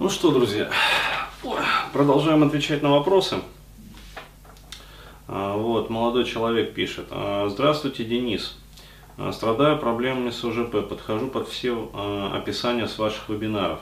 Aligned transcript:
Ну 0.00 0.08
что, 0.08 0.30
друзья, 0.30 0.70
продолжаем 1.92 2.42
отвечать 2.42 2.82
на 2.82 2.90
вопросы. 2.90 3.36
А, 5.28 5.54
вот, 5.58 5.90
молодой 5.90 6.24
человек 6.24 6.72
пишет. 6.72 7.08
«А, 7.10 7.50
здравствуйте, 7.50 8.04
Денис. 8.04 8.56
А, 9.18 9.30
страдаю 9.30 9.78
проблемами 9.78 10.30
с 10.30 10.42
ОЖП. 10.42 10.88
Подхожу 10.88 11.26
под 11.26 11.48
все 11.48 11.90
описания 12.32 12.88
с 12.88 12.98
ваших 12.98 13.28
вебинаров. 13.28 13.80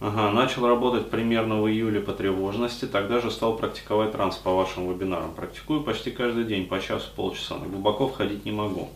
Ага, 0.00 0.30
начал 0.30 0.68
работать 0.68 1.10
примерно 1.10 1.60
в 1.60 1.68
июле 1.68 2.00
по 2.00 2.12
тревожности, 2.12 2.84
тогда 2.84 3.20
же 3.20 3.32
стал 3.32 3.56
практиковать 3.56 4.12
транс 4.12 4.36
по 4.36 4.54
вашим 4.54 4.88
вебинарам. 4.88 5.34
Практикую 5.34 5.82
почти 5.82 6.12
каждый 6.12 6.44
день, 6.44 6.68
по 6.68 6.80
часу, 6.80 7.08
полчаса, 7.16 7.56
но 7.56 7.64
глубоко 7.64 8.06
входить 8.06 8.44
не 8.44 8.52
могу. 8.52 8.90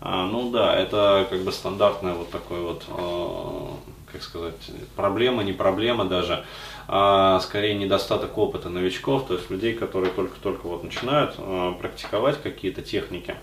А, 0.00 0.26
ну 0.26 0.50
да, 0.50 0.74
это 0.74 1.26
как 1.28 1.42
бы 1.42 1.52
стандартная 1.52 2.14
вот 2.14 2.30
такой 2.30 2.62
вот, 2.62 2.84
э, 2.88 4.12
как 4.12 4.22
сказать, 4.22 4.54
проблема, 4.96 5.44
не 5.44 5.52
проблема 5.52 6.06
даже, 6.06 6.42
а 6.88 7.38
скорее 7.40 7.74
недостаток 7.74 8.38
опыта 8.38 8.70
новичков, 8.70 9.26
то 9.26 9.34
есть 9.34 9.50
людей, 9.50 9.74
которые 9.74 10.10
только-только 10.10 10.68
вот 10.68 10.82
начинают 10.82 11.34
э, 11.36 11.74
практиковать 11.78 12.40
какие-то 12.40 12.80
техники. 12.80 13.34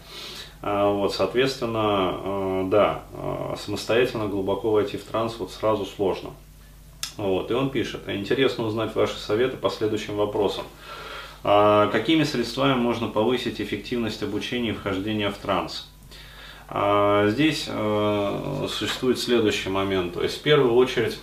А, 0.63 0.91
вот, 0.91 1.13
соответственно, 1.13 2.67
да, 2.71 3.03
самостоятельно 3.63 4.25
глубоко 4.25 4.71
войти 4.71 4.97
в 4.97 5.03
транс 5.03 5.35
вот 5.37 5.51
сразу 5.51 5.85
сложно. 5.85 6.31
Вот, 7.17 7.51
и 7.51 7.53
он 7.53 7.69
пишет, 7.69 8.01
интересно 8.07 8.65
узнать 8.65 8.95
ваши 8.95 9.17
советы 9.17 9.57
по 9.57 9.69
следующим 9.69 10.15
вопросам. 10.15 10.65
А, 11.43 11.87
какими 11.87 12.23
средствами 12.23 12.75
можно 12.75 13.07
повысить 13.07 13.59
эффективность 13.59 14.23
обучения 14.23 14.69
и 14.69 14.73
вхождения 14.73 15.29
в 15.29 15.37
транс? 15.37 15.87
А, 16.69 17.27
здесь 17.27 17.65
э, 17.67 18.67
существует 18.69 19.19
следующий 19.19 19.69
момент. 19.69 20.13
То 20.13 20.23
есть, 20.23 20.39
в 20.39 20.41
первую 20.41 20.73
очередь, 20.73 21.19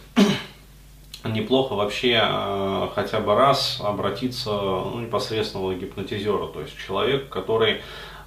неплохо 1.25 1.75
вообще 1.75 2.21
э, 2.23 2.89
хотя 2.95 3.21
бы 3.21 3.35
раз 3.35 3.81
обратиться 3.83 4.51
ну, 4.51 5.01
непосредственно 5.01 5.75
к 5.75 5.79
гипнотизеру, 5.79 6.49
то 6.49 6.61
есть 6.61 6.77
человек, 6.79 7.29
который 7.29 7.81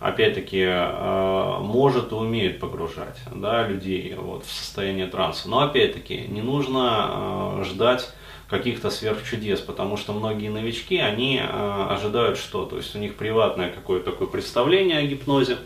опять-таки, 0.04 0.62
э, 0.62 1.58
может 1.62 2.12
и 2.12 2.16
умеет 2.16 2.60
погружать 2.60 3.18
да, 3.34 3.66
людей 3.66 4.14
вот, 4.18 4.46
в 4.46 4.52
состояние 4.52 5.08
транса. 5.08 5.50
Но 5.50 5.62
опять-таки, 5.62 6.26
не 6.28 6.42
нужно 6.42 7.60
э, 7.60 7.64
ждать 7.64 8.12
каких-то 8.50 8.90
сверхчудес, 8.90 9.62
потому 9.62 9.96
что 9.96 10.12
многие 10.12 10.50
новички, 10.50 10.98
они 10.98 11.42
э, 11.42 11.88
ожидают 11.90 12.38
что? 12.38 12.66
То 12.66 12.78
есть 12.78 12.94
у 12.96 13.00
них 13.00 13.16
приватное 13.16 13.70
какое-то 13.72 14.12
такое 14.12 14.28
представление 14.28 15.00
о 15.00 15.04
гипнозе, 15.04 15.58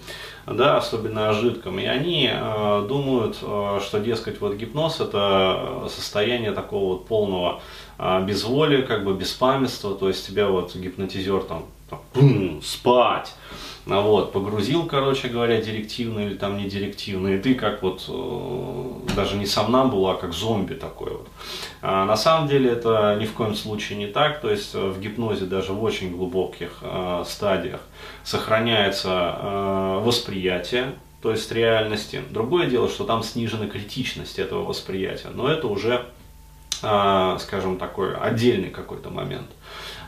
да, 0.47 0.77
особенно 0.77 1.29
о 1.29 1.33
жидком, 1.33 1.77
и 1.77 1.85
они 1.85 2.29
э, 2.31 2.85
думают, 2.87 3.37
э, 3.41 3.79
что, 3.83 3.99
дескать, 3.99 4.39
вот 4.39 4.55
гипноз 4.55 5.01
это 5.01 5.87
состояние 5.89 6.53
такого 6.53 6.93
вот 6.93 7.05
полного 7.05 7.61
э, 7.97 8.23
безволия, 8.23 8.83
как 8.83 9.03
бы 9.03 9.13
беспамятства, 9.13 9.93
то 9.93 10.07
есть 10.07 10.25
тебя 10.25 10.47
вот 10.47 10.73
гипнотизер 10.73 11.43
там, 11.43 11.65
там 11.89 12.61
спать, 12.61 13.33
а 13.89 14.01
вот, 14.01 14.33
погрузил, 14.33 14.85
короче 14.85 15.29
говоря, 15.29 15.61
директивно 15.61 16.19
или 16.19 16.35
там 16.35 16.57
не 16.57 16.65
директивно, 16.65 17.29
и 17.29 17.39
ты 17.39 17.55
как 17.55 17.81
вот, 17.81 18.05
э, 18.09 19.13
даже 19.15 19.37
не 19.37 19.45
сам 19.45 19.71
нам 19.71 19.89
был, 19.89 20.07
а 20.07 20.15
как 20.15 20.33
зомби 20.33 20.73
такой 20.73 21.11
вот. 21.11 21.27
А 21.81 22.05
на 22.05 22.17
самом 22.17 22.49
деле 22.49 22.71
это 22.71 23.17
ни 23.19 23.25
в 23.25 23.33
коем 23.33 23.55
случае 23.55 23.97
не 23.97 24.07
так, 24.07 24.41
то 24.41 24.49
есть 24.49 24.75
э, 24.75 24.89
в 24.89 24.99
гипнозе 24.99 25.45
даже 25.45 25.71
в 25.71 25.81
очень 25.81 26.11
глубоких 26.11 26.79
э, 26.81 27.23
стадиях 27.25 27.79
сохраняется 28.25 29.37
э, 29.39 30.01
восприятие, 30.03 30.95
то 31.21 31.31
есть 31.31 31.49
реальности. 31.51 32.21
Другое 32.29 32.67
дело, 32.67 32.89
что 32.89 33.05
там 33.05 33.23
снижена 33.23 33.67
критичность 33.67 34.37
этого 34.37 34.65
восприятия, 34.65 35.29
но 35.33 35.47
это 35.47 35.67
уже, 35.67 36.05
э, 36.83 37.37
скажем, 37.39 37.77
такой 37.77 38.15
отдельный 38.17 38.69
какой-то 38.69 39.09
момент. 39.09 39.47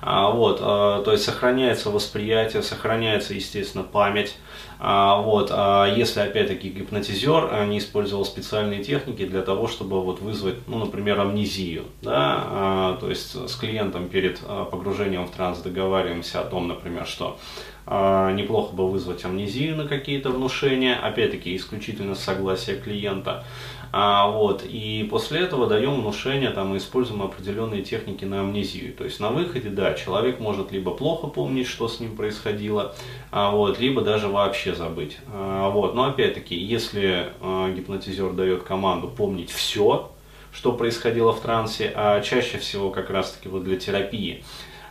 А, 0.01 0.31
вот, 0.31 0.59
а, 0.61 1.03
то 1.03 1.11
есть 1.11 1.25
сохраняется 1.25 1.89
восприятие, 1.89 2.63
сохраняется, 2.63 3.33
естественно, 3.33 3.83
память. 3.83 4.35
А, 4.81 5.21
вот, 5.21 5.51
если, 5.95 6.21
опять-таки, 6.21 6.69
гипнотизер 6.69 7.65
не 7.65 7.79
использовал 7.79 8.23
специальные 8.23 8.83
техники 8.83 9.25
для 9.25 9.41
того, 9.41 9.67
чтобы 9.67 10.01
вот 10.01 10.21
вызвать, 10.21 10.55
ну, 10.67 10.77
например, 10.79 11.19
амнезию, 11.19 11.83
да, 12.01 12.97
то 12.99 13.09
есть 13.09 13.35
с 13.35 13.55
клиентом 13.55 14.07
перед 14.07 14.39
погружением 14.39 15.27
в 15.27 15.31
транс 15.31 15.59
договариваемся 15.59 16.39
о 16.39 16.45
том, 16.45 16.69
например, 16.69 17.05
что 17.05 17.37
неплохо 17.85 18.73
бы 18.73 18.89
вызвать 18.89 19.25
амнезию 19.25 19.75
на 19.75 19.87
какие-то 19.87 20.29
внушения, 20.29 20.95
опять-таки, 20.95 21.55
исключительно 21.55 22.15
согласие 22.15 22.77
клиента. 22.77 23.43
А, 23.91 24.27
вот, 24.27 24.63
и 24.63 25.07
после 25.09 25.39
этого 25.39 25.65
даем 25.65 26.01
внушение, 26.01 26.51
там, 26.51 26.77
используем 26.77 27.23
определенные 27.23 27.81
техники 27.81 28.23
на 28.23 28.41
амнезию. 28.41 28.93
То 28.93 29.03
есть 29.03 29.19
на 29.19 29.29
выходе, 29.29 29.69
да, 29.69 29.95
человек 29.95 30.39
может 30.39 30.71
либо 30.71 30.91
плохо 30.91 31.25
помнить, 31.25 31.65
что 31.65 31.87
с 31.87 31.99
ним 31.99 32.15
происходило, 32.15 32.93
а, 33.31 33.49
вот, 33.49 33.79
либо 33.79 34.01
даже 34.01 34.27
вообще 34.27 34.68
забыть. 34.73 35.17
А, 35.33 35.69
вот, 35.69 35.95
но 35.95 36.05
опять-таки, 36.05 36.55
если 36.55 37.33
а, 37.41 37.71
гипнотизер 37.71 38.33
дает 38.33 38.63
команду 38.63 39.07
помнить 39.07 39.51
все, 39.51 40.11
что 40.51 40.73
происходило 40.73 41.33
в 41.33 41.39
трансе, 41.41 41.91
а 41.95 42.21
чаще 42.21 42.57
всего 42.57 42.89
как 42.89 43.09
раз-таки 43.09 43.49
вот 43.49 43.63
для 43.63 43.77
терапии, 43.77 44.43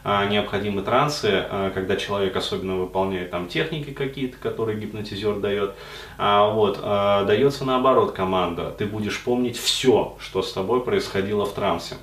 а, 0.05 0.27
необходимы 0.27 0.83
трансы, 0.83 1.45
когда 1.75 1.97
человек 1.97 2.37
особенно 2.37 2.77
выполняет 2.77 3.31
там 3.31 3.49
техники 3.49 3.91
какие-то, 3.91 4.39
которые 4.39 4.79
гипнотизер 4.79 5.41
дает. 5.41 5.75
Вот, 6.17 6.81
дается 6.81 7.65
наоборот 7.65 8.13
команда, 8.13 8.71
ты 8.71 8.87
будешь 8.87 9.23
помнить 9.23 9.59
все, 9.59 10.17
что 10.21 10.43
с 10.43 10.53
тобой 10.53 10.83
происходило 10.83 11.45
в 11.45 11.53
трансе. 11.53 11.97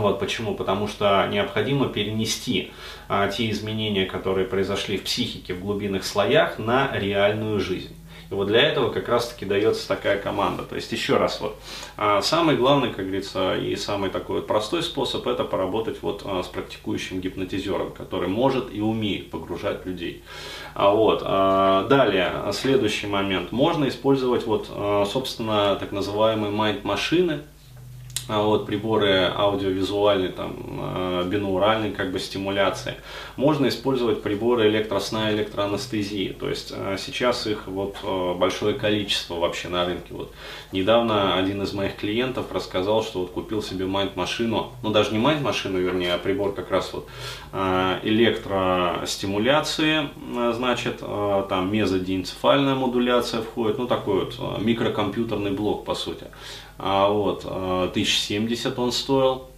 Вот 0.00 0.20
почему? 0.20 0.54
Потому 0.54 0.88
что 0.88 1.26
необходимо 1.30 1.88
перенести 1.88 2.72
а, 3.08 3.28
те 3.28 3.50
изменения, 3.50 4.06
которые 4.06 4.46
произошли 4.46 4.98
в 4.98 5.04
психике 5.04 5.54
в 5.54 5.60
глубинных 5.60 6.04
слоях, 6.04 6.58
на 6.58 6.90
реальную 6.96 7.60
жизнь. 7.60 7.94
И 8.30 8.34
вот 8.34 8.48
для 8.48 8.60
этого 8.60 8.90
как 8.90 9.08
раз-таки 9.08 9.44
дается 9.44 9.86
такая 9.86 10.18
команда. 10.18 10.64
То 10.64 10.74
есть 10.74 10.90
еще 10.90 11.16
раз 11.16 11.40
вот, 11.40 11.56
а, 11.96 12.20
самый 12.22 12.56
главный, 12.56 12.90
как 12.90 13.04
говорится, 13.04 13.56
и 13.56 13.76
самый 13.76 14.10
такой 14.10 14.42
простой 14.42 14.82
способ 14.82 15.26
это 15.28 15.44
поработать 15.44 15.98
вот 16.02 16.22
а, 16.24 16.42
с 16.42 16.48
практикующим 16.48 17.20
гипнотизером, 17.20 17.92
который 17.92 18.28
может 18.28 18.74
и 18.74 18.80
умеет 18.80 19.30
погружать 19.30 19.86
людей. 19.86 20.22
А 20.74 20.90
вот, 20.90 21.22
далее, 21.22 22.52
следующий 22.52 23.06
момент. 23.06 23.50
Можно 23.50 23.88
использовать 23.88 24.44
вот, 24.46 24.68
собственно, 25.10 25.74
так 25.76 25.90
называемые 25.90 26.50
майнд-машины, 26.52 27.40
а 28.28 28.42
вот 28.42 28.66
приборы 28.66 29.32
аудиовизуальной, 29.34 30.28
там, 30.28 30.54
э, 30.58 31.24
бинауральной 31.28 31.92
как 31.92 32.10
бы 32.10 32.18
стимуляции. 32.18 32.96
Можно 33.36 33.68
использовать 33.68 34.22
приборы 34.22 34.68
электросна 34.68 35.30
и 35.30 35.36
электроанестезии. 35.36 36.34
То 36.38 36.48
есть 36.48 36.72
э, 36.74 36.96
сейчас 36.98 37.46
их 37.46 37.68
вот 37.68 37.96
э, 38.02 38.34
большое 38.34 38.74
количество 38.74 39.34
вообще 39.34 39.68
на 39.68 39.84
рынке. 39.84 40.12
Вот 40.12 40.32
недавно 40.72 41.36
один 41.36 41.62
из 41.62 41.72
моих 41.72 41.94
клиентов 41.96 42.46
рассказал, 42.50 43.04
что 43.04 43.20
вот 43.20 43.30
купил 43.30 43.62
себе 43.62 43.86
майнд-машину, 43.86 44.72
ну 44.82 44.90
даже 44.90 45.12
не 45.12 45.18
майнд-машину, 45.18 45.78
вернее, 45.78 46.14
а 46.14 46.18
прибор 46.18 46.52
как 46.52 46.68
раз 46.70 46.92
вот 46.92 47.08
электростимуляции, 48.02 50.10
значит, 50.52 50.98
там 50.98 51.72
мезодиенцефальная 51.72 52.74
модуляция 52.74 53.40
входит, 53.42 53.78
ну 53.78 53.86
такой 53.86 54.26
вот 54.26 54.60
микрокомпьютерный 54.60 55.52
блок 55.52 55.84
по 55.84 55.94
сути. 55.94 56.26
А, 56.78 57.08
вот, 57.08 57.44
1070 57.44 58.66
а, 58.78 58.82
он 58.82 58.92
стоил. 58.92 59.48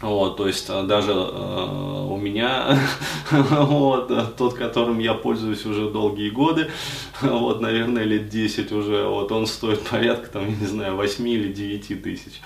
Вот, 0.00 0.38
то 0.38 0.46
есть 0.46 0.66
э, 0.70 0.82
даже 0.84 1.12
э, 1.12 2.06
у 2.10 2.16
меня, 2.16 2.78
вот, 3.30 4.36
тот, 4.36 4.54
которым 4.54 4.98
я 4.98 5.12
пользуюсь 5.12 5.66
уже 5.66 5.90
долгие 5.90 6.30
годы, 6.30 6.70
вот, 7.20 7.60
наверное, 7.60 8.04
лет 8.04 8.30
10 8.30 8.72
уже, 8.72 9.06
вот, 9.06 9.30
он 9.30 9.46
стоит 9.46 9.82
порядка, 9.82 10.30
там, 10.30 10.48
я 10.48 10.56
не 10.56 10.66
знаю, 10.66 10.96
8 10.96 11.28
или 11.28 11.52
9 11.52 12.02
тысяч. 12.02 12.40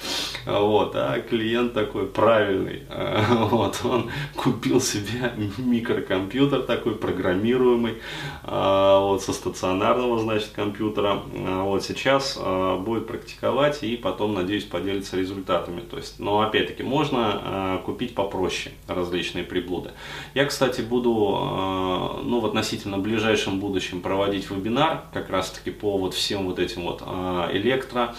Вот, 0.47 0.97
а 0.97 1.21
клиент 1.21 1.75
такой 1.75 2.07
правильный, 2.07 2.83
вот, 3.31 3.81
он 3.85 4.11
купил 4.35 4.81
себе 4.81 5.33
микрокомпьютер 5.57 6.63
такой 6.63 6.97
программируемый, 6.97 7.99
э, 8.43 8.99
вот, 9.01 9.23
со 9.23 9.33
стационарного, 9.33 10.19
значит, 10.19 10.51
компьютера, 10.57 11.23
э, 11.33 11.63
вот, 11.63 11.85
сейчас 11.85 12.37
будет 12.81 13.07
практиковать 13.07 13.85
и 13.85 13.97
потом, 13.97 14.35
надеюсь, 14.35 14.65
поделиться 14.65 15.17
результатами, 15.17 15.81
то 15.81 15.99
есть, 15.99 16.19
но, 16.19 16.41
опять-таки, 16.41 16.83
можно 16.83 17.44
Э, 17.47 17.79
купить 17.85 18.15
попроще 18.15 18.75
различные 18.87 19.45
приблуды. 19.45 19.91
Я, 20.33 20.47
кстати, 20.47 20.81
буду 20.81 21.11
э, 21.11 22.23
ну, 22.25 22.41
в 22.41 22.47
относительно 22.47 22.97
ближайшем 22.97 23.61
будущем 23.61 24.01
проводить 24.01 24.51
вебинар 24.51 25.03
как 25.13 25.29
раз-таки 25.29 25.71
по 25.71 25.99
вот 25.99 26.15
всем 26.15 26.47
вот 26.47 26.59
этим 26.59 26.85
вот 26.85 27.03
э, 27.05 27.49
электро 27.53 28.15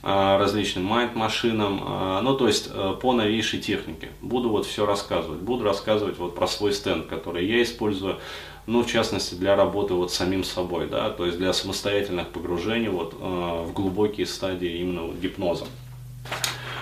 различным 0.00 0.84
майнд-машинам, 0.84 2.22
ну 2.22 2.36
то 2.36 2.46
есть 2.46 2.70
по 3.00 3.12
новейшей 3.12 3.58
технике. 3.58 4.10
Буду 4.22 4.48
вот 4.48 4.64
все 4.64 4.86
рассказывать. 4.86 5.40
Буду 5.40 5.64
рассказывать 5.64 6.18
вот 6.18 6.36
про 6.36 6.46
свой 6.46 6.72
стенд, 6.72 7.06
который 7.06 7.44
я 7.44 7.60
использую, 7.64 8.18
ну 8.66 8.84
в 8.84 8.86
частности 8.86 9.34
для 9.34 9.56
работы 9.56 9.94
вот 9.94 10.12
самим 10.12 10.44
собой, 10.44 10.86
да, 10.86 11.10
то 11.10 11.26
есть 11.26 11.38
для 11.38 11.52
самостоятельных 11.52 12.28
погружений 12.28 12.88
вот 12.88 13.14
в 13.14 13.72
глубокие 13.72 14.26
стадии 14.26 14.78
именно 14.78 15.02
вот 15.02 15.16
гипноза. 15.16 15.66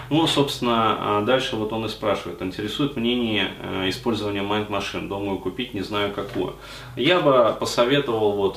Ну, 0.09 0.27
собственно, 0.27 1.23
дальше 1.27 1.57
вот 1.57 1.73
он 1.73 1.87
и 1.87 1.89
спрашивает, 1.89 2.41
интересует 2.41 2.97
мнение 2.97 3.51
использования 3.89 4.41
Mind 4.41 4.69
Machine, 4.69 5.09
думаю 5.09 5.39
купить, 5.39 5.75
не 5.75 5.83
знаю 5.83 6.13
какую. 6.13 6.55
Я 6.97 7.21
бы 7.21 7.57
посоветовал 7.59 8.33
вот 8.33 8.57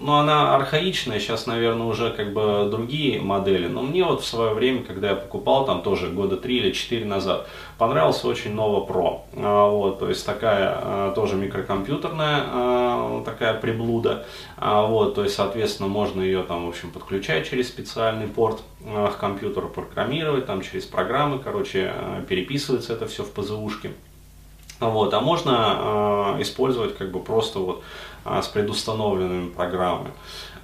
ну, 0.00 0.14
она 0.14 0.54
архаичная, 0.54 1.18
сейчас, 1.18 1.46
наверное, 1.46 1.86
уже 1.86 2.10
как 2.10 2.32
бы 2.32 2.68
другие 2.70 3.20
модели. 3.20 3.66
Но 3.66 3.82
мне 3.82 4.04
вот 4.04 4.22
в 4.22 4.26
свое 4.26 4.54
время, 4.54 4.84
когда 4.84 5.10
я 5.10 5.16
покупал, 5.16 5.64
там 5.66 5.82
тоже 5.82 6.08
года 6.08 6.36
три 6.36 6.58
или 6.58 6.72
четыре 6.72 7.04
назад, 7.04 7.48
понравился 7.78 8.28
очень 8.28 8.54
Nova 8.54 8.86
Pro. 8.86 9.22
А, 9.36 9.68
вот, 9.68 9.98
то 9.98 10.08
есть 10.08 10.24
такая 10.24 10.72
а, 10.74 11.12
тоже 11.14 11.34
микрокомпьютерная 11.36 12.44
а, 12.46 13.22
такая 13.24 13.54
приблуда. 13.54 14.24
Вот, 14.60 15.14
то 15.14 15.22
есть, 15.22 15.34
соответственно, 15.34 15.88
можно 15.88 16.20
ее 16.20 16.42
там, 16.42 16.66
в 16.66 16.68
общем, 16.68 16.90
подключать 16.90 17.48
через 17.48 17.68
специальный 17.68 18.26
порт 18.26 18.60
к 18.80 19.16
компьютеру, 19.18 19.68
программировать, 19.68 20.46
там 20.46 20.62
через 20.62 20.84
программы, 20.84 21.38
короче, 21.38 21.92
переписывается 22.28 22.92
это 22.92 23.06
все 23.06 23.22
в 23.22 23.32
ПЗУшке. 23.32 23.92
Вот, 24.80 25.12
а 25.12 25.20
можно 25.20 26.36
э, 26.38 26.42
использовать 26.42 26.96
как 26.96 27.10
бы 27.10 27.20
просто 27.20 27.58
вот 27.58 27.82
э, 28.24 28.40
с 28.42 28.46
предустановленными 28.46 29.50
программами. 29.50 30.12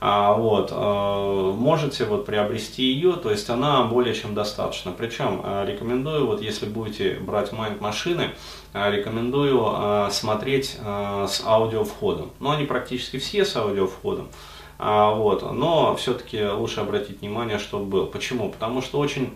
А, 0.00 0.34
вот, 0.34 0.70
э, 0.70 1.52
можете 1.56 2.04
вот 2.04 2.26
приобрести 2.26 2.84
ее, 2.84 3.14
то 3.14 3.30
есть 3.30 3.50
она 3.50 3.82
более 3.84 4.14
чем 4.14 4.34
достаточно. 4.34 4.92
Причем 4.92 5.40
э, 5.42 5.64
рекомендую, 5.66 6.26
вот 6.26 6.42
если 6.42 6.66
будете 6.66 7.14
брать 7.14 7.52
Mind 7.52 7.80
машины, 7.80 8.30
э, 8.72 8.90
рекомендую 8.92 9.64
э, 9.66 10.08
смотреть 10.12 10.76
э, 10.78 11.26
с 11.28 11.42
аудиовходом. 11.44 12.30
Ну, 12.38 12.50
они 12.50 12.66
практически 12.66 13.18
все 13.18 13.44
с 13.44 13.56
аудиовходом. 13.56 14.28
А, 14.78 15.12
вот, 15.12 15.50
но 15.52 15.96
все-таки 15.96 16.44
лучше 16.44 16.80
обратить 16.80 17.20
внимание, 17.20 17.58
чтобы 17.58 17.86
был. 17.86 18.06
Почему? 18.06 18.50
Потому 18.50 18.82
что 18.82 18.98
очень 18.98 19.34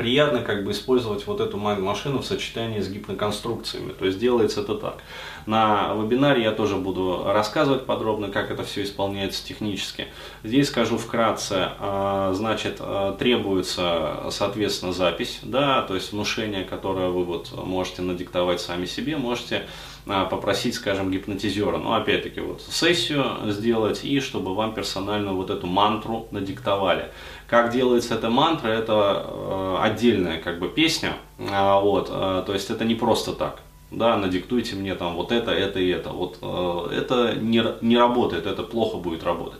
приятно 0.00 0.40
как 0.40 0.64
бы 0.64 0.70
использовать 0.70 1.26
вот 1.26 1.40
эту 1.40 1.58
машину 1.58 2.20
в 2.20 2.24
сочетании 2.24 2.80
с 2.80 2.88
гипноконструкциями. 2.88 3.92
То 3.92 4.06
есть 4.06 4.18
делается 4.18 4.62
это 4.62 4.74
так. 4.74 5.02
На 5.44 5.92
вебинаре 5.92 6.42
я 6.42 6.52
тоже 6.52 6.76
буду 6.76 7.22
рассказывать 7.26 7.84
подробно, 7.84 8.30
как 8.30 8.50
это 8.50 8.64
все 8.64 8.82
исполняется 8.82 9.44
технически. 9.44 10.06
Здесь 10.42 10.68
скажу 10.68 10.96
вкратце, 10.96 11.72
а, 11.78 12.32
значит, 12.32 12.76
а, 12.80 13.14
требуется, 13.18 14.30
соответственно, 14.30 14.94
запись, 14.94 15.40
да, 15.42 15.82
то 15.82 15.94
есть 15.94 16.12
внушение, 16.12 16.64
которое 16.64 17.08
вы 17.08 17.24
вот 17.24 17.52
можете 17.52 18.00
надиктовать 18.00 18.62
сами 18.62 18.86
себе, 18.86 19.18
можете 19.18 19.66
а, 20.06 20.24
попросить, 20.24 20.74
скажем, 20.76 21.10
гипнотизера, 21.10 21.76
ну, 21.76 21.92
опять-таки, 21.92 22.40
вот 22.40 22.62
сессию 22.62 23.24
сделать 23.48 24.02
и 24.02 24.20
чтобы 24.20 24.54
вам 24.54 24.72
персонально 24.72 25.34
вот 25.34 25.50
эту 25.50 25.66
мантру 25.66 26.26
надиктовали. 26.30 27.10
Как 27.50 27.72
делается 27.72 28.14
эта 28.14 28.30
мантра, 28.30 28.68
это 28.68 29.26
э, 29.26 29.76
отдельная 29.80 30.38
как 30.38 30.60
бы 30.60 30.68
песня, 30.68 31.14
э, 31.36 31.80
вот, 31.80 32.08
э, 32.08 32.44
то 32.46 32.52
есть 32.52 32.70
это 32.70 32.84
не 32.84 32.94
просто 32.94 33.32
так, 33.32 33.60
да, 33.90 34.16
надиктуйте 34.16 34.76
мне 34.76 34.94
там 34.94 35.16
вот 35.16 35.32
это, 35.32 35.50
это 35.50 35.80
и 35.80 35.88
это, 35.88 36.10
вот 36.10 36.38
э, 36.40 36.94
это 36.96 37.34
не, 37.34 37.64
не 37.80 37.98
работает, 37.98 38.46
это 38.46 38.62
плохо 38.62 38.98
будет 38.98 39.24
работать. 39.24 39.58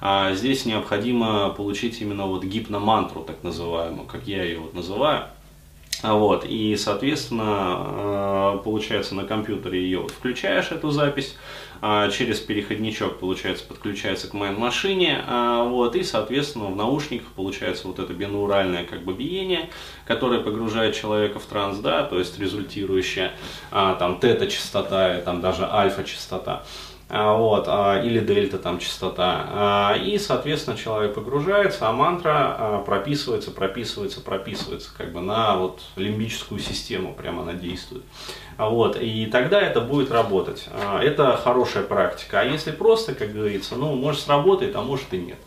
А 0.00 0.32
здесь 0.32 0.66
необходимо 0.66 1.50
получить 1.50 2.00
именно 2.00 2.26
вот 2.26 2.42
гипномантру, 2.42 3.22
так 3.22 3.44
называемую, 3.44 4.08
как 4.08 4.26
я 4.26 4.42
ее 4.42 4.58
вот 4.58 4.74
называю, 4.74 5.26
вот, 6.02 6.44
и, 6.44 6.76
соответственно, 6.76 8.56
э, 8.58 8.58
получается, 8.62 9.14
на 9.14 9.24
компьютере 9.24 9.82
ее 9.82 10.06
включаешь, 10.06 10.70
эту 10.70 10.90
запись, 10.90 11.36
а, 11.80 12.10
через 12.10 12.40
переходничок, 12.40 13.18
получается, 13.20 13.64
подключается 13.64 14.28
к 14.28 14.34
майн-машине, 14.34 15.22
а, 15.26 15.62
вот, 15.62 15.94
и, 15.94 16.02
соответственно, 16.02 16.66
в 16.66 16.76
наушниках 16.76 17.28
получается 17.28 17.86
вот 17.86 18.00
это 18.00 18.12
бинауральное 18.12 18.84
как 18.84 19.04
бы 19.04 19.12
биение, 19.12 19.70
которое 20.04 20.40
погружает 20.40 20.96
человека 20.96 21.38
в 21.38 21.44
транс, 21.44 21.78
да, 21.78 22.02
то 22.02 22.18
есть 22.18 22.38
результирующее, 22.38 23.32
а, 23.70 23.94
там, 23.94 24.18
тета-частота, 24.18 25.20
там 25.20 25.40
даже 25.40 25.68
альфа-частота. 25.70 26.64
А, 27.10 27.34
вот, 27.36 27.64
а, 27.68 28.02
или 28.02 28.20
дельта 28.20 28.58
там 28.58 28.78
частота. 28.78 29.46
А, 29.48 29.96
и, 29.96 30.18
соответственно, 30.18 30.76
человек 30.76 31.14
погружается, 31.14 31.88
а 31.88 31.92
мантра 31.92 32.82
прописывается, 32.84 33.50
прописывается, 33.50 34.20
прописывается, 34.20 34.90
как 34.96 35.12
бы 35.12 35.20
на 35.20 35.56
вот 35.56 35.80
лимбическую 35.96 36.60
систему 36.60 37.14
прямо 37.14 37.42
она 37.42 37.54
действует. 37.54 38.04
Вот, 38.58 38.98
и 39.00 39.26
тогда 39.26 39.60
это 39.60 39.80
будет 39.80 40.10
работать. 40.10 40.68
Это 41.00 41.36
хорошая 41.36 41.84
практика. 41.84 42.40
А 42.40 42.44
если 42.44 42.72
просто, 42.72 43.14
как 43.14 43.32
говорится, 43.32 43.76
ну, 43.76 43.94
может 43.94 44.20
сработает, 44.20 44.76
а 44.76 44.82
может 44.82 45.12
и 45.14 45.18
нет. 45.18 45.38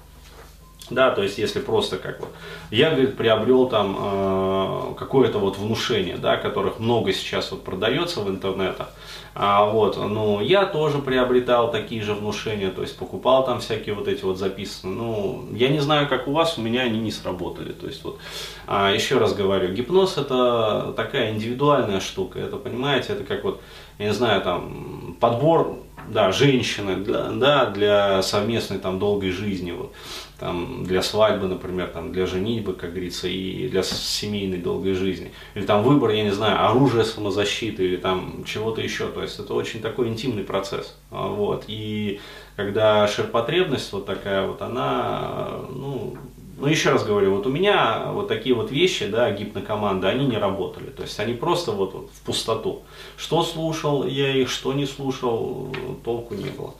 Да, 0.91 1.11
то 1.11 1.23
есть 1.23 1.37
если 1.37 1.59
просто 1.59 1.97
как 1.97 2.19
вот, 2.19 2.29
я, 2.69 2.89
говорит, 2.89 3.15
приобрел 3.15 3.67
там 3.67 3.97
э, 3.97 4.93
какое-то 4.97 5.39
вот 5.39 5.57
внушение, 5.57 6.17
да, 6.17 6.35
которых 6.35 6.79
много 6.79 7.13
сейчас 7.13 7.51
вот 7.51 7.63
продается 7.63 8.19
в 8.19 8.29
интернетах, 8.29 8.89
а, 9.33 9.65
вот, 9.65 9.95
ну, 9.95 10.41
я 10.41 10.65
тоже 10.65 10.97
приобретал 10.97 11.71
такие 11.71 12.01
же 12.01 12.13
внушения, 12.13 12.69
то 12.69 12.81
есть 12.81 12.97
покупал 12.97 13.45
там 13.45 13.61
всякие 13.61 13.95
вот 13.95 14.09
эти 14.09 14.25
вот 14.25 14.37
записанные, 14.37 14.97
ну, 14.97 15.45
я 15.53 15.69
не 15.69 15.79
знаю, 15.79 16.09
как 16.09 16.27
у 16.27 16.33
вас, 16.33 16.57
у 16.57 16.61
меня 16.61 16.81
они 16.81 16.99
не 16.99 17.11
сработали, 17.11 17.71
то 17.71 17.87
есть 17.87 18.03
вот, 18.03 18.19
а, 18.67 18.91
еще 18.91 19.17
раз 19.17 19.33
говорю, 19.33 19.73
гипноз 19.73 20.17
это 20.17 20.93
такая 20.97 21.31
индивидуальная 21.31 22.01
штука, 22.01 22.39
это, 22.39 22.57
понимаете, 22.57 23.13
это 23.13 23.23
как 23.23 23.45
вот, 23.45 23.61
я 23.99 24.07
не 24.07 24.13
знаю, 24.13 24.41
там, 24.41 25.15
подбор, 25.21 25.77
да, 26.09 26.33
женщины, 26.33 26.97
для, 26.97 27.29
да, 27.29 27.67
для 27.67 28.21
совместной 28.23 28.79
там 28.79 28.99
долгой 28.99 29.31
жизни, 29.31 29.71
вот, 29.71 29.93
там, 30.41 30.83
для 30.83 31.03
свадьбы, 31.03 31.47
например, 31.47 31.87
там, 31.89 32.11
для 32.11 32.25
женитьбы, 32.25 32.73
как 32.73 32.89
говорится, 32.89 33.27
и 33.27 33.69
для 33.69 33.83
семейной 33.83 34.57
долгой 34.57 34.95
жизни. 34.95 35.31
Или 35.53 35.67
там 35.67 35.83
выбор, 35.83 36.09
я 36.09 36.23
не 36.23 36.31
знаю, 36.31 36.65
оружия 36.65 37.03
самозащиты 37.03 37.85
или 37.85 37.95
там 37.95 38.43
чего-то 38.43 38.81
еще. 38.81 39.07
То 39.09 39.21
есть 39.21 39.37
это 39.39 39.53
очень 39.53 39.81
такой 39.81 40.07
интимный 40.07 40.43
процесс. 40.43 40.97
А, 41.11 41.27
вот. 41.27 41.65
И 41.67 42.19
когда 42.55 43.07
ширпотребность 43.07 43.93
вот 43.93 44.07
такая 44.07 44.47
вот, 44.47 44.63
она, 44.63 45.59
ну, 45.69 46.17
ну, 46.57 46.67
еще 46.67 46.89
раз 46.89 47.03
говорю, 47.03 47.35
вот 47.35 47.45
у 47.45 47.49
меня 47.49 48.11
вот 48.11 48.27
такие 48.27 48.55
вот 48.55 48.71
вещи, 48.71 49.05
да, 49.07 49.31
гипнокоманды, 49.31 50.07
они 50.07 50.25
не 50.25 50.37
работали. 50.37 50.89
То 50.89 51.03
есть 51.03 51.19
они 51.19 51.33
просто 51.33 51.71
вот, 51.71 51.93
вот 51.93 52.09
в 52.13 52.21
пустоту. 52.21 52.81
Что 53.15 53.43
слушал 53.43 54.05
я 54.07 54.35
их, 54.35 54.49
что 54.49 54.73
не 54.73 54.87
слушал, 54.87 55.73
толку 56.03 56.33
не 56.33 56.49
было. 56.49 56.73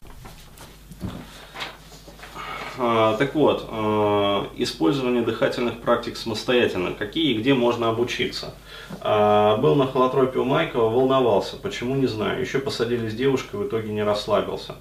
А, 2.78 3.18
так 3.18 3.36
вот, 3.36 3.68
а, 3.70 4.48
использование 4.56 5.22
дыхательных 5.22 5.82
практик 5.82 6.16
самостоятельно. 6.16 6.94
Какие 6.94 7.34
и 7.34 7.38
где 7.38 7.54
можно 7.54 7.90
обучиться? 7.90 8.54
А, 9.02 9.58
был 9.58 9.76
на 9.76 9.88
холотропе 9.88 10.40
у 10.40 10.46
Майкова, 10.46 10.90
волновался. 10.90 11.58
Почему, 11.58 11.96
не 11.96 12.08
знаю. 12.08 12.40
Еще 12.42 12.60
посадили 12.60 13.10
с 13.10 13.14
девушкой, 13.14 13.58
в 13.58 13.68
итоге 13.68 13.92
не 13.92 14.04
расслабился. 14.04 14.76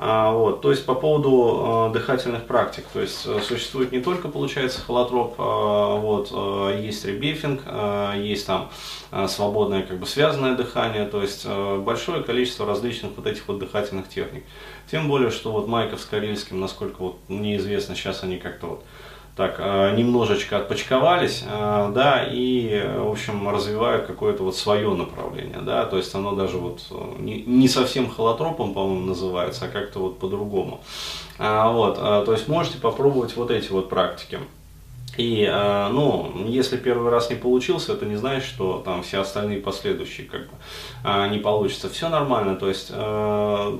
А, 0.00 0.30
вот, 0.32 0.60
то 0.60 0.70
есть 0.70 0.86
по 0.86 0.94
поводу 0.94 1.90
э, 1.90 1.92
дыхательных 1.92 2.46
практик, 2.46 2.84
то 2.92 3.00
есть 3.00 3.26
э, 3.26 3.40
существует 3.42 3.90
не 3.90 4.00
только, 4.00 4.28
получается, 4.28 4.80
холотроп, 4.80 5.34
э, 5.38 5.42
вот, 5.42 6.30
э, 6.30 6.80
есть 6.84 7.04
ребефинг, 7.04 7.62
э, 7.66 8.12
есть 8.22 8.46
там 8.46 8.70
э, 9.10 9.26
свободное 9.26 9.82
как 9.82 9.98
бы 9.98 10.06
связанное 10.06 10.54
дыхание, 10.54 11.04
то 11.04 11.20
есть 11.20 11.42
э, 11.44 11.78
большое 11.78 12.22
количество 12.22 12.64
различных 12.64 13.16
вот 13.16 13.26
этих 13.26 13.48
вот 13.48 13.58
дыхательных 13.58 14.08
техник. 14.08 14.44
Тем 14.88 15.08
более, 15.08 15.32
что 15.32 15.50
вот 15.50 15.66
Майков 15.66 16.00
с 16.00 16.04
Карельским, 16.04 16.60
насколько 16.60 16.96
вот 17.00 17.16
мне 17.26 17.56
известно, 17.56 17.96
сейчас 17.96 18.22
они 18.22 18.36
как-то 18.38 18.66
вот 18.68 18.84
так 19.38 19.54
э, 19.60 19.94
немножечко 19.96 20.58
отпочковались, 20.58 21.44
э, 21.46 21.92
да, 21.94 22.24
и, 22.28 22.84
в 22.98 23.08
общем, 23.08 23.48
развивают 23.48 24.04
какое-то 24.04 24.42
вот 24.42 24.56
свое 24.56 24.92
направление, 24.92 25.60
да, 25.60 25.86
то 25.86 25.96
есть 25.96 26.12
оно 26.16 26.32
даже 26.32 26.58
вот 26.58 26.80
э, 26.90 26.94
не, 27.20 27.68
совсем 27.68 28.10
холотропом, 28.10 28.74
по-моему, 28.74 29.06
называется, 29.06 29.66
а 29.66 29.68
как-то 29.68 30.00
вот 30.00 30.18
по-другому. 30.18 30.80
Вот, 31.38 31.94
то 31.98 32.32
есть 32.32 32.48
можете 32.48 32.78
попробовать 32.78 33.36
вот 33.36 33.52
эти 33.52 33.70
вот 33.70 33.88
практики. 33.88 34.40
И, 35.16 35.42
э, 35.42 35.88
ну, 35.88 36.32
если 36.46 36.76
первый 36.76 37.10
раз 37.10 37.30
не 37.30 37.36
получился, 37.36 37.94
это 37.94 38.06
не 38.06 38.16
значит, 38.16 38.44
что 38.44 38.82
там 38.84 39.02
все 39.02 39.20
остальные 39.20 39.60
последующие 39.60 40.28
как 40.28 40.42
бы 40.42 40.52
э, 41.04 41.28
не 41.28 41.38
получится. 41.38 41.88
Все 41.88 42.08
нормально, 42.08 42.54
то 42.54 42.68
есть 42.68 42.88
э, 42.90 43.78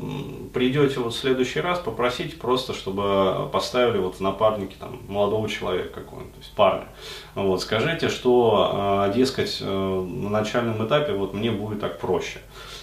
придете 0.53 0.99
вот 0.99 1.15
в 1.15 1.17
следующий 1.17 1.61
раз, 1.61 1.79
попросите 1.79 2.37
просто, 2.37 2.73
чтобы 2.73 3.49
поставили 3.53 3.99
вот 3.99 4.17
в 4.17 4.21
напарнике 4.21 4.75
там 4.81 5.01
молодого 5.07 5.49
человека 5.49 6.01
какого-нибудь, 6.01 6.35
то 6.35 6.41
есть 6.41 6.53
парня. 6.55 6.89
Вот, 7.35 7.63
скажите, 7.63 8.09
что, 8.09 9.13
дескать, 9.15 9.61
на 9.61 10.31
начальном 10.31 10.85
этапе 10.85 11.13
вот 11.13 11.35
мне 11.35 11.53
будет 11.53 11.81
так 11.81 12.01
проще. 12.01 12.41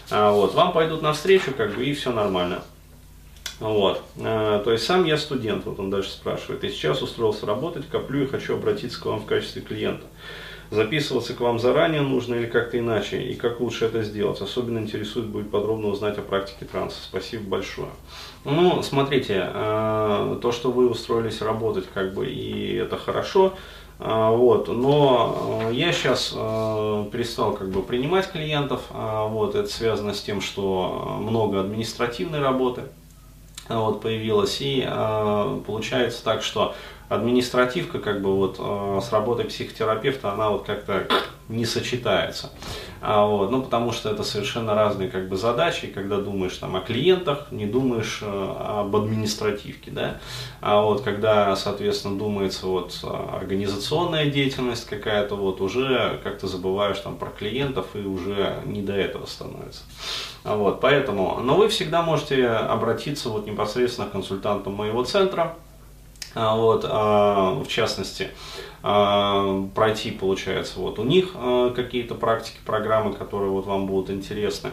Вот, 0.09 0.53
вам 0.53 0.71
пойдут 0.71 1.01
навстречу, 1.01 1.51
как 1.53 1.75
бы, 1.75 1.83
и 1.83 1.93
все 1.93 2.11
нормально. 2.11 2.61
Вот. 3.59 4.01
А, 4.19 4.59
то 4.63 4.71
есть 4.71 4.85
сам 4.85 5.05
я 5.05 5.17
студент, 5.17 5.65
вот 5.65 5.79
он 5.79 5.89
дальше 5.89 6.11
спрашивает, 6.11 6.63
и 6.63 6.69
сейчас 6.69 7.01
устроился 7.01 7.45
работать, 7.45 7.87
коплю 7.87 8.23
и 8.23 8.27
хочу 8.27 8.55
обратиться 8.55 9.01
к 9.01 9.05
вам 9.05 9.19
в 9.19 9.25
качестве 9.25 9.61
клиента. 9.61 10.05
Записываться 10.71 11.35
к 11.35 11.41
вам 11.41 11.59
заранее 11.59 12.01
нужно 12.01 12.35
или 12.35 12.47
как-то 12.47 12.79
иначе, 12.79 13.21
и 13.21 13.35
как 13.35 13.59
лучше 13.59 13.85
это 13.85 14.01
сделать. 14.01 14.41
Особенно 14.41 14.79
интересует 14.79 15.27
будет 15.27 15.51
подробно 15.51 15.89
узнать 15.89 16.17
о 16.17 16.21
практике 16.21 16.65
транса. 16.65 16.97
Спасибо 17.03 17.43
большое. 17.47 17.89
Ну, 18.45 18.81
смотрите, 18.81 19.51
э, 19.53 20.39
то, 20.41 20.51
что 20.51 20.71
вы 20.71 20.89
устроились 20.89 21.41
работать, 21.41 21.85
как 21.93 22.13
бы, 22.13 22.27
и 22.27 22.75
это 22.75 22.97
хорошо, 22.97 23.53
э, 23.99 24.29
вот, 24.35 24.67
но 24.67 25.61
э, 25.69 25.73
я 25.75 25.91
сейчас 25.93 26.31
перестал 26.31 27.53
как 27.53 27.69
бы 27.69 27.83
принимать 27.83 28.31
клиентов, 28.31 28.81
вот, 28.91 29.55
это 29.55 29.69
связано 29.69 30.13
с 30.13 30.21
тем, 30.21 30.41
что 30.41 31.19
много 31.21 31.61
административной 31.61 32.39
работы, 32.39 32.83
вот, 33.69 34.01
появилось, 34.01 34.57
и 34.61 34.87
получается 35.65 36.23
так, 36.23 36.43
что 36.43 36.75
административка 37.09 37.99
как 37.99 38.21
бы 38.21 38.35
вот 38.35 38.57
э, 38.59 38.99
с 39.01 39.11
работой 39.11 39.45
психотерапевта 39.45 40.31
она 40.33 40.49
вот 40.49 40.65
как-то 40.65 41.07
не 41.47 41.65
сочетается. 41.65 42.51
А, 43.01 43.25
вот, 43.25 43.51
ну, 43.51 43.61
потому 43.61 43.91
что 43.91 44.09
это 44.09 44.23
совершенно 44.23 44.73
разные 44.73 45.09
как 45.09 45.29
бы 45.29 45.37
задачи, 45.37 45.87
когда 45.87 46.17
думаешь 46.17 46.57
там 46.57 46.75
о 46.75 46.81
клиентах, 46.81 47.51
не 47.51 47.67
думаешь 47.67 48.19
э, 48.23 48.55
об 48.59 48.95
административке, 48.95 49.91
да, 49.91 50.19
а 50.59 50.81
вот 50.81 51.01
когда, 51.01 51.55
соответственно, 51.55 52.17
думается 52.17 52.65
вот 52.65 52.99
организационная 53.03 54.31
деятельность 54.31 54.87
какая-то, 54.87 55.35
вот 55.35 55.61
уже 55.61 56.19
как-то 56.23 56.47
забываешь 56.47 56.97
там 56.97 57.17
про 57.17 57.29
клиентов 57.29 57.87
и 57.93 57.99
уже 57.99 58.61
не 58.65 58.81
до 58.81 58.93
этого 58.93 59.27
становится. 59.27 59.83
А 60.43 60.55
вот, 60.55 60.81
поэтому, 60.81 61.39
но 61.43 61.55
вы 61.57 61.67
всегда 61.67 62.01
можете 62.01 62.47
обратиться 62.47 63.29
вот 63.29 63.45
непосредственно 63.45 64.07
к 64.07 64.11
консультантам 64.11 64.73
моего 64.73 65.03
центра, 65.03 65.55
вот, 66.35 66.85
а, 66.87 67.63
в 67.63 67.67
частности, 67.67 68.29
а, 68.83 69.67
пройти, 69.73 70.11
получается, 70.11 70.79
вот 70.79 70.99
у 70.99 71.03
них 71.03 71.33
какие-то 71.75 72.13
практики, 72.13 72.57
программы, 72.65 73.13
которые 73.13 73.49
вот 73.49 73.65
вам 73.65 73.87
будут 73.87 74.09
интересны, 74.09 74.71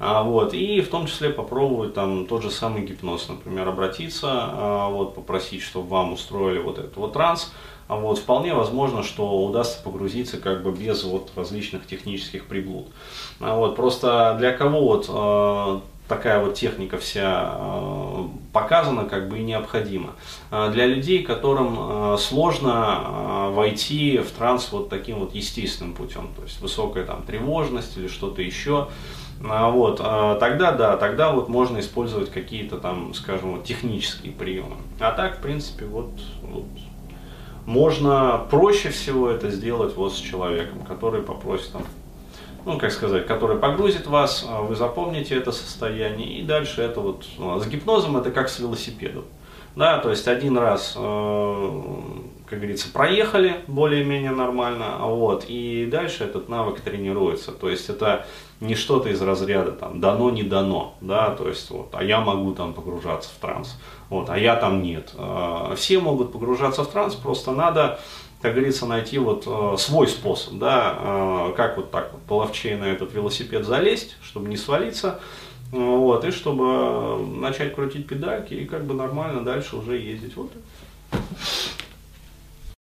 вот, 0.00 0.54
и 0.54 0.80
в 0.80 0.88
том 0.88 1.06
числе 1.06 1.30
попробовать 1.30 1.94
там 1.94 2.26
тот 2.26 2.42
же 2.42 2.50
самый 2.50 2.82
гипноз, 2.82 3.28
например, 3.28 3.68
обратиться, 3.68 4.88
вот, 4.90 5.14
попросить, 5.14 5.62
чтобы 5.62 5.88
вам 5.88 6.14
устроили 6.14 6.58
вот 6.58 6.78
этот 6.78 6.96
вот 6.96 7.12
транс, 7.12 7.52
вот, 7.88 8.18
вполне 8.18 8.54
возможно, 8.54 9.02
что 9.02 9.44
удастся 9.44 9.82
погрузиться 9.82 10.38
как 10.38 10.62
бы 10.62 10.72
без 10.72 11.04
вот 11.04 11.30
различных 11.36 11.86
технических 11.86 12.46
приблуд. 12.46 12.88
Вот, 13.38 13.76
просто 13.76 14.34
для 14.38 14.52
кого 14.52 14.80
вот 14.80 15.82
такая 16.08 16.44
вот 16.44 16.54
техника 16.54 16.98
вся 16.98 17.54
э, 17.54 18.24
показана, 18.52 19.04
как 19.04 19.28
бы 19.28 19.38
и 19.38 19.42
необходима. 19.42 20.12
Э, 20.50 20.70
для 20.72 20.86
людей, 20.86 21.22
которым 21.22 21.76
э, 21.78 22.16
сложно 22.18 23.50
войти 23.50 24.18
в 24.18 24.30
транс 24.30 24.70
вот 24.72 24.88
таким 24.88 25.20
вот 25.20 25.34
естественным 25.34 25.94
путем, 25.94 26.28
то 26.36 26.42
есть 26.42 26.60
высокая 26.60 27.04
там 27.04 27.22
тревожность 27.22 27.96
или 27.96 28.08
что-то 28.08 28.42
еще, 28.42 28.88
вот, 29.40 29.96
тогда 29.96 30.70
да, 30.70 30.96
тогда 30.96 31.32
вот 31.32 31.48
можно 31.48 31.80
использовать 31.80 32.30
какие-то 32.30 32.78
там, 32.78 33.12
скажем, 33.12 33.56
вот 33.56 33.64
технические 33.64 34.32
приемы. 34.32 34.76
А 35.00 35.10
так, 35.10 35.38
в 35.38 35.42
принципе, 35.42 35.84
вот, 35.84 36.12
вот 36.42 36.64
можно 37.66 38.46
проще 38.50 38.90
всего 38.90 39.28
это 39.28 39.50
сделать 39.50 39.96
вот 39.96 40.14
с 40.14 40.16
человеком, 40.16 40.84
который 40.84 41.22
попросит 41.22 41.72
там 41.72 41.82
ну, 42.64 42.78
как 42.78 42.92
сказать, 42.92 43.26
который 43.26 43.58
погрузит 43.58 44.06
вас, 44.06 44.46
а 44.48 44.62
вы 44.62 44.74
запомните 44.74 45.36
это 45.36 45.52
состояние, 45.52 46.38
и 46.38 46.42
дальше 46.42 46.82
это 46.82 47.00
вот, 47.00 47.26
ну, 47.38 47.58
с 47.58 47.66
гипнозом 47.66 48.16
это 48.16 48.30
как 48.30 48.48
с 48.48 48.58
велосипедом. 48.58 49.24
Да, 49.74 49.98
то 49.98 50.10
есть 50.10 50.28
один 50.28 50.58
раз, 50.58 50.94
э, 50.96 51.80
как 52.46 52.58
говорится, 52.58 52.92
проехали 52.92 53.64
более-менее 53.68 54.32
нормально, 54.32 54.96
а 54.98 55.06
вот, 55.06 55.46
и 55.48 55.88
дальше 55.90 56.24
этот 56.24 56.50
навык 56.50 56.80
тренируется. 56.80 57.52
То 57.52 57.70
есть 57.70 57.88
это 57.88 58.26
не 58.60 58.74
что-то 58.74 59.08
из 59.08 59.22
разряда 59.22 59.72
там 59.72 59.98
дано, 59.98 60.28
не 60.28 60.42
дано, 60.42 60.94
да, 61.00 61.30
то 61.30 61.48
есть 61.48 61.70
вот, 61.70 61.88
а 61.92 62.04
я 62.04 62.20
могу 62.20 62.52
там 62.52 62.74
погружаться 62.74 63.30
в 63.30 63.40
транс, 63.40 63.78
вот, 64.10 64.28
а 64.28 64.38
я 64.38 64.56
там 64.56 64.82
нет. 64.82 65.14
Все 65.76 66.00
могут 66.00 66.32
погружаться 66.32 66.84
в 66.84 66.88
транс, 66.88 67.14
просто 67.14 67.52
надо 67.52 67.98
как 68.42 68.54
говорится, 68.54 68.86
найти 68.86 69.18
вот 69.18 69.44
э, 69.46 69.76
свой 69.78 70.08
способ, 70.08 70.54
да, 70.54 70.98
э, 70.98 71.52
как 71.56 71.76
вот 71.76 71.92
так 71.92 72.12
вот 72.12 72.22
половчей 72.22 72.74
на 72.74 72.84
этот 72.84 73.14
велосипед 73.14 73.64
залезть, 73.64 74.16
чтобы 74.20 74.48
не 74.48 74.56
свалиться, 74.56 75.20
э, 75.72 75.76
вот, 75.76 76.24
и 76.24 76.32
чтобы 76.32 77.24
начать 77.24 77.72
крутить 77.72 78.08
педальки 78.08 78.54
и 78.54 78.64
как 78.64 78.84
бы 78.84 78.94
нормально 78.94 79.44
дальше 79.44 79.76
уже 79.76 79.96
ездить. 79.96 80.36
Вот. 80.36 80.50